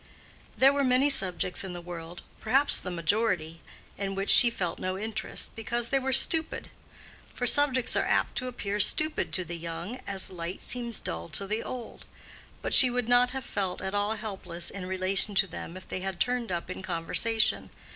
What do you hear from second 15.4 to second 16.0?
them if they